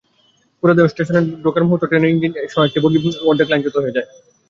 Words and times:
পোড়াদহ 0.63 0.85
স্টেশনে 0.87 1.21
ঢোকার 1.43 1.63
মুহূর্তে 1.65 1.89
ট্রেনের 1.89 2.11
ইঞ্জিনসহ 2.13 2.61
একটি 2.67 2.79
বগি 2.83 2.97
অর্ধেক 3.29 3.47
লাইনচ্যুত 3.49 3.75
হয়। 3.77 3.93